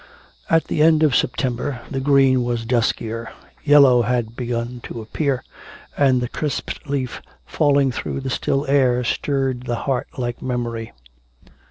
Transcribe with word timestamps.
At 0.49 0.63
the 0.63 0.81
end 0.81 1.03
of 1.03 1.15
September 1.15 1.81
the 1.91 1.99
green 1.99 2.43
was 2.43 2.65
duskier, 2.65 3.31
yellow 3.63 4.01
had 4.01 4.35
begun 4.35 4.79
to 4.85 4.99
appear; 4.99 5.43
and 5.95 6.21
the 6.21 6.27
crisped 6.27 6.89
leaf 6.89 7.21
falling 7.45 7.91
through 7.91 8.21
the 8.21 8.31
still 8.31 8.65
air 8.65 9.03
stirred 9.03 9.67
the 9.67 9.75
heart 9.85 10.07
like 10.17 10.41
a 10.41 10.45
memory. 10.45 10.91